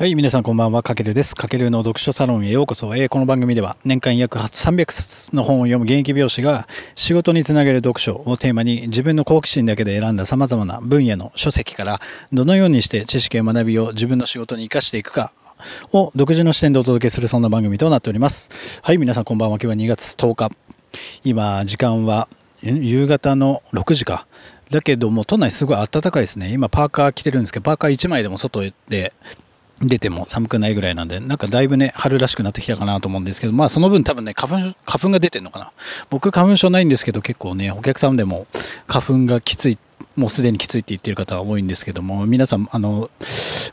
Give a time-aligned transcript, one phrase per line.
[0.00, 1.34] はい、皆さんこんばんは、かけるです。
[1.34, 2.94] かけるの読書サロンへようこそ。
[2.94, 12.00] えー、この番組では年間約300冊の本を読む現役美容師が仕事につなげる読書をテーマに自分の好奇心だけで選んだ様々な分野の書籍から
[12.32, 15.32] どのようにして知識や学びを自分の仕事に活かしていくか
[15.92, 18.80] を独自の視点でお届けするそんな番組となっております。
[18.84, 19.58] はい、皆さんこんばんは。
[19.60, 20.52] 今日は2月10日。
[21.24, 22.28] 今、時間は
[22.62, 24.28] 夕方の6時か。
[24.70, 26.52] だけども、都内すごい暖かいですね。
[26.52, 29.12] 今、パーカー着てるんですけど、パーカー1枚でも外で
[29.80, 35.72] 出ても寒くないぐらいなんで、なんかだいぶね、春らしくなってきたかなと思うんですけど、まあその分多分ね、花粉、花粉が出てるのかな。
[36.10, 38.46] 僕花粉症ないんですけど、結構ね、お客さんでも
[38.86, 39.78] 花粉がきつい、
[40.16, 43.10] もうすでにきついって言ってる方は多いんですけども、皆さん、あの、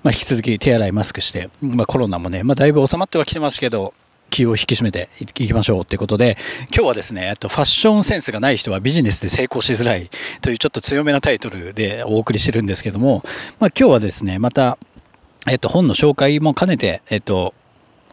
[0.03, 3.93] まあ、引き続き手洗いマスクして、まあコロナもね、まあだいぶ収まってはきてますけど、
[4.29, 6.37] 気を引き締めていきましょうということで、
[6.73, 10.09] 今日はですね、とファッションセンスがない人はビジネスで成功しづらい
[10.41, 13.23] というちょっと強めなタイトルでお送りしてるんですけども、
[13.59, 14.77] まあ今日はですね、また、
[15.47, 17.53] えっと、本の紹介も兼ねて、えっと、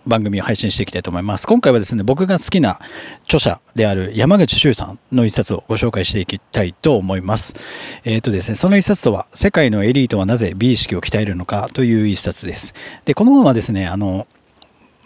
[0.06, 1.46] 番組を配信していきたいと思います。
[1.46, 2.78] 今回はですね、僕が好きな
[3.24, 7.54] 著者である山口周さんの一冊をご紹介していきたいと思います。
[8.04, 12.74] えっ、とですね、その一冊とは、世界のエリートはなぜ美意識を鍛えるのかという一冊です。
[13.06, 14.26] で、この本はですね、あの、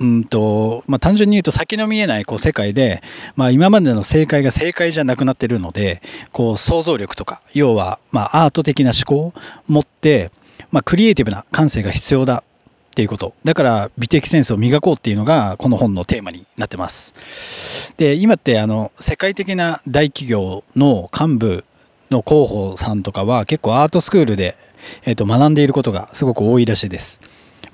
[0.00, 3.02] うんと、まあ、単純に言うと先の見えないこう世界で、
[3.34, 9.34] まあ、今までの正解が正解じゃなくなってるので、こう想像力とか、要は、まあ、アート的な思考を
[9.68, 10.32] 持って、
[10.70, 12.42] まあ、クリエイティブな感性が必要だ
[12.90, 13.34] っていうこと。
[13.44, 17.92] だから美的センスを磨こうっていうのがこの本のテーマになってます。
[17.98, 21.64] で、今ってあの世界的な大企業の幹部
[22.10, 24.56] の広報さんとかは結構アートスクールで、
[25.04, 27.20] えー、と学んでいることがすごく多いらしいです。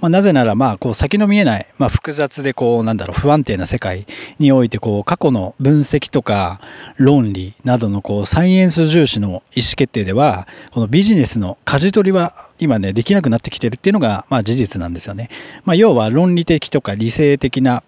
[0.03, 4.05] まあ、なぜなら、まあ、こう先の見えない、まあ、複雑でこうなんだろう不安定な世界
[4.41, 6.61] においてこう過去の分析とか
[6.97, 9.43] 論理などのこうサイエンス重視の意思
[9.77, 15.31] 決定ではこのビジネスの舵取りは今ねできなくなってきてるっていうのが、まあ、事実なんですよね。
[15.65, 17.85] まあ、要は論理的とか理性的な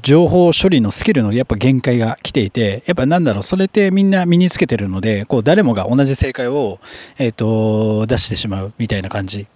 [0.00, 6.80] 情報処理のスキルのやっぱ限界が来ていて、やっぱなんだろう、それってみんな身につけてるので、こう誰もが同じ正解を、
[7.18, 9.46] えっ、ー、と、出してしまうみたいな感じ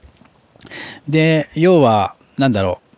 [1.08, 2.88] で、要は、なんだろう。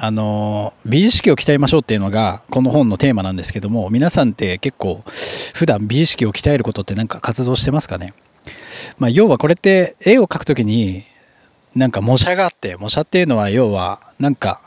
[0.00, 5.02] あの、美意識を鍛えましょうっていうのが、この本のテーマなんですけども、皆さんって結構、
[5.54, 8.14] 普段美意識を鍛えることってなんか活動してますかね？
[8.98, 11.04] まあ、要はこれって、絵を描くときに、
[11.74, 14.60] なんか模写があって、模写っていうのは要は、なんか、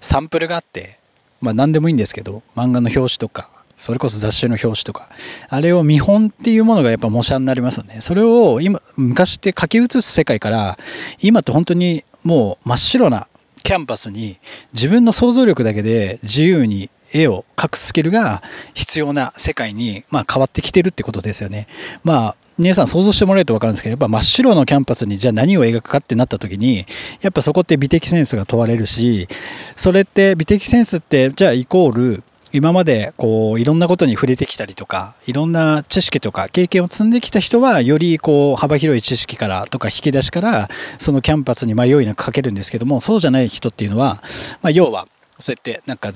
[0.00, 1.00] サンプルがあって、
[1.40, 5.08] まあ何でもいいんですけど、漫画の表紙とか、それこそ雑誌の表紙とか、
[5.48, 7.98] あれを見本っていうものがやっぱ模写になりますよね。
[8.00, 10.78] それを今、昔って書き写す世界から、
[11.20, 13.28] 今って本当にもう真っ白な
[13.62, 14.38] キャンパスに
[14.74, 18.42] 自分の想像力だけで自由に絵を描くスキルが
[18.74, 21.66] 必要な世界に、まあ、変わってきてるってことですよね。
[22.02, 26.86] まあ、皆さん想像してもらえると分かるんですけど、やっぱ真っ白のキャンパスにじゃあ何を描くかってなった時に、
[27.20, 29.28] やっぱそこって美的センスが問われるし、
[29.76, 32.22] それって美的センスってじゃあイコール
[32.54, 44.22] 今までこういろんなことに触れてきたりとかいろんな知識とか経験を積んできた人はよりこう幅広い知識からとか引き出しからそのキャンパスに迷いなく描けるんですけどもそうじゃない人っていうのは、
[44.62, 45.08] まあ、要は
[45.40, 46.12] そうやってなんか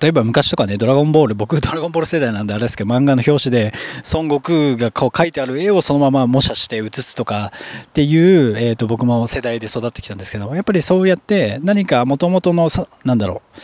[0.00, 3.72] 例えば昔とかね、ドラゴンボール、僕ドラゴンボール世代なんであれですけど、漫画の表紙で
[4.12, 7.52] 孫悟空がこう描いてある絵をそのまま模写して写すとか
[7.84, 12.68] っていう、えっ、ー、と、僕も世代で育ってきたんですけど、やっぱりそうやって何か元々の、
[13.04, 13.60] なんだろう、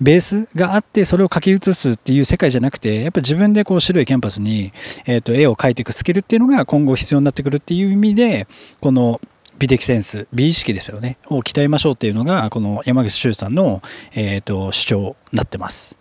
[0.00, 4.72] ベースがあってそれを書き写すっていう世界じゃなくてやっぱ自分でこう白いキャンパスに、
[5.06, 8.46] えー、と絵を描いていくスキルっていうのが今後必要になってくるっていう意味で
[8.80, 9.20] この
[9.58, 13.82] 美的センス美意識ですよねを鍛えましょうっていうのがこの山口周さんの、
[14.14, 15.96] えー、と主張になってます。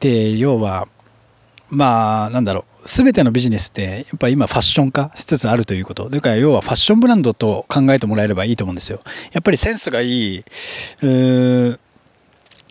[0.00, 0.88] で要は
[1.68, 6.08] まあなんだろう全てのビジネスってやっぱ今ファッション化しつつあるということ。
[6.10, 9.00] だから要はファッションブランドと考えてもらえればいいと思うんですよ。
[9.32, 10.44] やっぱりセンスがいい。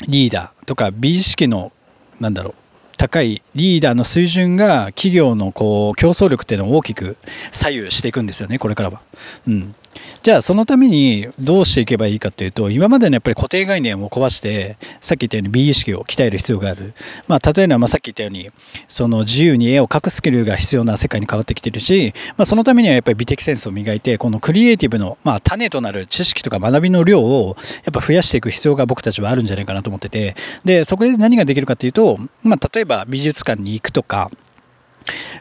[0.08, 1.72] リーダーとか美意識の
[2.20, 2.54] なんだろう
[2.98, 7.18] 高いリーダーの水準が企業のこう競争力っていうのを大きく
[7.52, 9.02] 左右していくんですよねこれからは。
[9.48, 9.76] うん、
[10.22, 16.94] じゃあそのためにどうしていけばいいかというと今までのやっぱり固定概念を壊してさっき言ったように美意識を鍛える必要がある、
[17.28, 18.50] まあ、例えばまさっき言ったように
[18.88, 30.36] その自由に絵を描くスキルが必要な世界に変わってきてるし、まあ、そのためにはやっぱり美的センスを磨いてこのクリエイティブの、まあ、種となる知識とか学びの量をやっぱ増やしていく必要が僕たちはあるんじゃないかなと思ってて。
[30.66, 34.32] でそこで何ができるかというと、まあ、例えば美術館に行くとか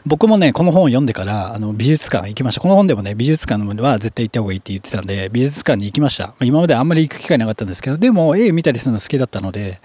[0.05, 2.61] 僕もね、この本を読んでから、あの、美術館行きました。
[2.61, 6.33] この本でもね、美術館のものは絶対行った方がいいって言ってたんで、美術館に行きました。
[6.41, 9.79] 今まであんまり行く機会なかったんですけど、でも、絵見たりするの好きだったので、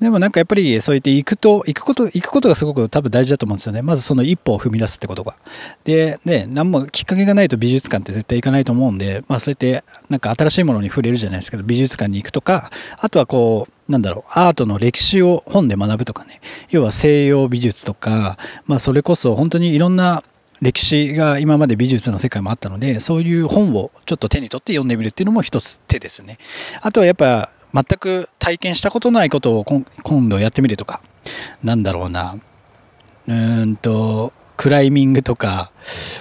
[0.00, 3.82] でもなんかやっぱり、そうやって行くと、行くこと、行くことがすごく多分大事だと思うんですよね。
[3.82, 5.36] まずその一歩を踏み出すってことが。
[5.84, 16.40] で、ね、何もきっかけがないと美術館って絶対行かないと思うんで、まあそうやって、なんか新しいものに触れるじゃないですけど、美術館に行くとか、あとはこう、なんだろう、アートの歴史を本で学ぶとかね、
[16.70, 20.24] 要は西洋美術とか、まあそれこそ本当にいろんな
[20.60, 26.38] 歴史が今まで美術の世界もあったので、そういう本をちょっと手に取って読んでみるっていうのも一つ手ですね。
[26.80, 31.02] あとはやっぱ全く体験したことないことを今度やってみるとか、
[31.62, 32.36] なんだろうな、
[33.28, 35.70] うーんと、クライミングとか、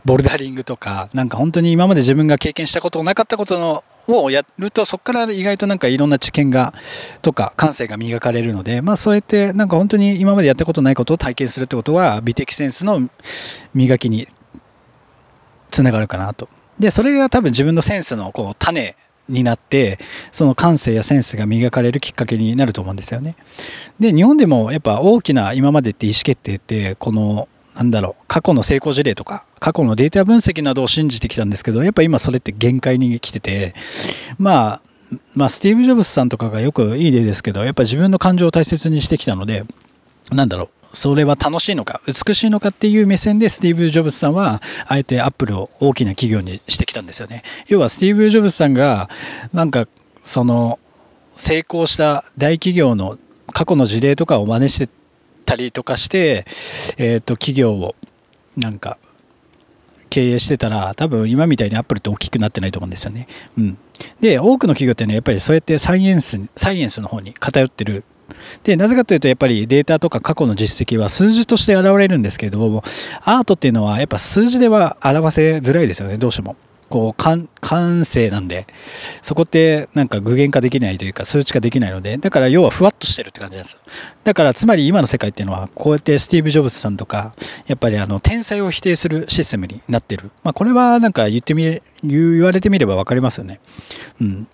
[0.03, 6.73] ボルダリングとか、なんか本当に今まで自分が経験したことなかったことのをやると、そこから意外となんかいろんな知見が、
[7.21, 13.09] とか感性が磨かれるので、まあそうやってなんか本当に今までやったことないことを体験するってことは、美的センスの
[13.73, 14.27] 磨きに
[15.69, 16.49] つながるかなと。
[16.79, 18.95] で、それが多分自分のセンスのこう種
[19.29, 19.99] になって、
[20.31, 23.35] その感性やセンスが磨かれるきっかけになると思うんですよね。
[23.99, 33.75] で、日本でもやっぱ大きな今までって意思決定って、このなんだろう、過去の成功事例とか、過去のデータ分析などを信じてきたんですけど、やっぱ今それって限界に来てて、
[34.38, 34.81] まあ、
[35.36, 39.66] まあ、スティーブ・ジョブズさんとかがよくいい例ですけど、やっぱ自分の感情を大切にしてきたので、
[40.31, 47.44] なんだろう、それは楽しいのか、美しいのかっていう目線でスティーブ・ジョブズさんは、あえてアップルを大きな企業にしてきたんですよね。
[47.68, 49.10] 要はスティーブ・ジョブズさんが、
[49.54, 49.88] なんか、
[50.24, 50.80] その、
[51.36, 53.18] 成功した大企業の
[53.51, 54.89] 過去の事例とかを真似して
[55.45, 56.45] たりとかして、
[56.97, 57.95] えっ、ー、と、企業を
[58.57, 58.97] なんか
[60.09, 63.27] 経営してたら、多分今みたいにアップルって大きくなってないと思うんですよね。
[63.57, 63.77] うん。
[64.19, 68.03] で、多くの企業ってね、やっぱりそうやってサイエンス、サイエンスの方に偏ってる
[68.63, 72.83] で、なぜかというと、やっぱりデータとか過去の実績は数字として現れるんですけれども、
[73.24, 76.56] アートっていうのはやっぱ数字では表せづらいですよね、どうしても。
[76.89, 78.67] こう感感性なんで
[79.21, 83.79] そこってなんか具現化できないというか数値化できないのでだから要はふわっとしてるって感じなんですよ。
[84.23, 87.33] だからつまり今の世界っていうのはこうやってスティーブ・ジョブズさんとか
[87.67, 90.31] やっぱりあの天才を否定するシステムになってる。
[90.43, 93.59] まあこれはなんか言ってみ言われてみれば分かりますよね。
[94.21, 94.47] うん。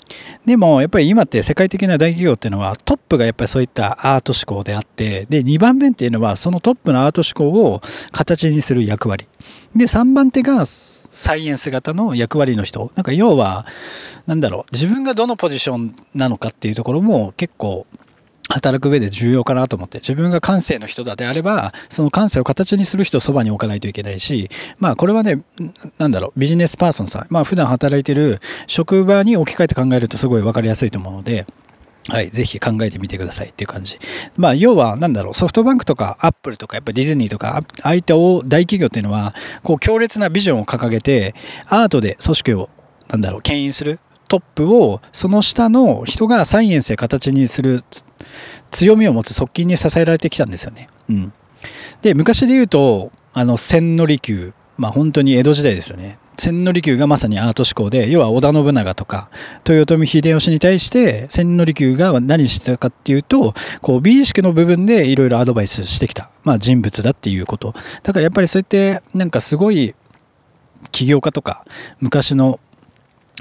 [0.46, 7.82] でもやっぱり今って世界的な大企業っていうのはトップがやっぱりそういったアート思考であってで2番目っていうのはそのトップのアート思考を
[8.12, 9.28] 形にする役割。
[9.76, 10.66] で3番手が
[11.12, 12.92] サイエンス型の役割の人。
[12.96, 13.66] なんか要は、
[14.26, 17.86] なんだろう、自分がどのポジションなのかっていうところも結構
[18.50, 24.50] 働く上で重要かなと思って、自分が感性の人だであれば、その感性を形にする人をそばに置かないといけないし、
[24.80, 25.42] まあこれはね、
[25.98, 31.46] なんだろう、ビジネスパーソンさん、まあ普段働いてる職場に置き換えて考えるとすごい分かりやすいと思うので、
[32.08, 34.00] はい、ぜひ考えてみてくださいっていう感じ。
[34.36, 41.36] まあ、要は、なんだろう、ソフトバンクとかアップルとか、やっぱディズニーとか、ああいった大企業っていうのは、こう、強烈なビジョンを掲げて、
[41.68, 42.70] アートで組織を、
[43.10, 47.84] なんだろう、牽引するトップを、その下の人がサイエンスで形にする
[48.72, 50.90] 強みを持つ側近に支えられてきたんですよね。
[51.10, 51.34] うん。
[52.02, 56.18] で、昔で言うと、あの、千利休、まあ本当に江戸時代ですよね。
[56.42, 59.30] 千利休がまさにアート思考で、要は織田信長とか、
[59.64, 67.76] 豊臣秀吉に対して千利休が何してたかっていうと、こう美意識の部分でいろいろアドバイスしてきた、まあ人物だっていうこと。
[68.02, 69.94] だからやっぱりそうやってなんかすごい
[70.92, 71.64] 起業家とか
[72.00, 72.60] 昔の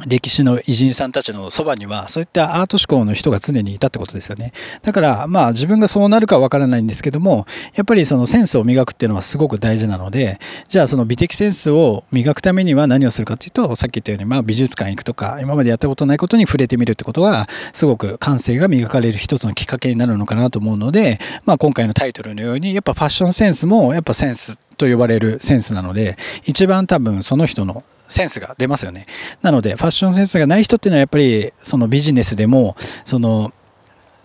[0.06, 4.52] 歴史の偉人さんたちのそばにはそういったアート思考の人が常にいたってことですよね。
[4.82, 10.38] だからまあ自分がそうなるかわからないんですけどもやっぱりそのセンスを磨くっていうのはすごく大事なので
[10.68, 29.06] じゃあその美的センスを磨くためには何をするかというとさっき言ったようにまあ美術館行くとか今までやったことないことに触れてみるってことはすごく感性が磨かれる一つのきっかけになるのかなと思うのでまあ今回のタイトルのようにやっぱファッションセンスもやっぱセンスと呼ばれるセンスなので一番多分その人のセンスが出ますよね。
[29.40, 33.52] なので、ファッションセンスがない人っていうのはやっぱり、そのビジネスでも、その、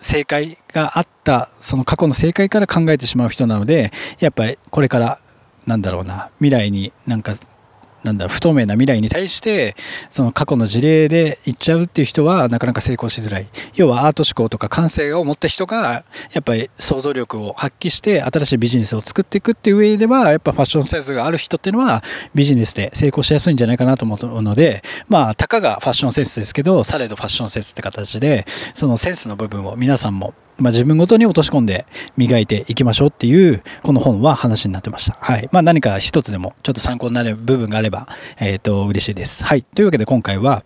[0.01, 5.19] 正解があった、その過去の正解から考えてしまう人なので、やっぱりこれから、
[5.67, 7.35] なんだろうな、未来になんか
[8.05, 9.75] なんだろ、不透明な未来に対して、
[10.09, 13.47] その過去の事例で言っちゃうっていう人はなかなか成功しづらい。
[13.73, 28.45] 要はアート思考とか感性を持った人が、やっぱり想像力を発揮して新しいビジネスを作っていくっていう上では、やっぱファッションセンスがある人っていうのはビジネスで成功しやすいんじゃないかなと思うので、まあ、たかがファッションセンスですけど、されどファッションセンスって形で、
[28.75, 31.85] そのセンスの部分を皆さんもまあ、自分ごとに落とし込んで
[32.17, 35.17] 磨いていきましょうっていう、この本は話になってました。
[35.19, 35.49] はい。
[35.51, 38.07] まあ、何か一つでもちょっと参考になる部分があれば、
[38.39, 39.43] えっ、ー、と、嬉しいです。
[39.43, 39.63] はい。
[39.63, 40.63] というわけで今回は、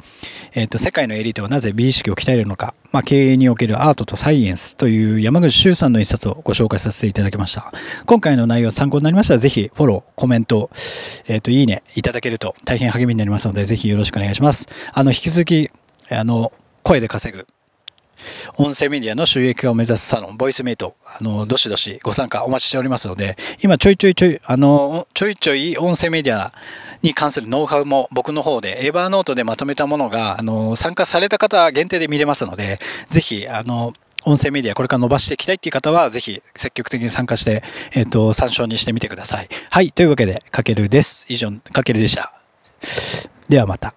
[0.53, 7.72] えっ、ー、と、世界のエリートはなぜ美意識を鍛えるのか、まあ、経営におけるアートとサイエンスという山口周さんの一冊をご紹介させていただきました。
[8.05, 10.69] 今回の内容参考になりましたら、ぜひフォロー、コメント、
[11.27, 14.67] えっ、ー、と、いいねいただけると大変励みになりますので、ぜひよろしくお願いします。
[14.93, 15.69] あの、引き続き、
[16.10, 16.51] あの、
[16.84, 17.48] 声で稼ぐ
[18.58, 26.54] 音声メディアの収益化を目指すサロン、ボイスメイト、あの、どしどしご参加お待ちしておりますので、今ちょいちょいちょい、あの、ちょいちょい音声メディア
[27.02, 33.94] に関するノウハウも僕の方で、エヴァーノートでまとめたものが、あの、参加された方限定で見れますので、ぜひ、あの、
[34.26, 39.48] 音声メディアこれから伸ばしていきたいっていう方は、ぜひ積極的に参加して、えっ、ー、と、参照にしてみてください。
[39.70, 39.92] はい。
[39.92, 41.26] というわけで、かけるです。
[41.30, 42.34] 以上、かけるでした。
[43.48, 43.94] ではまた。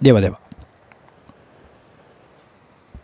[0.00, 0.45] ではでは。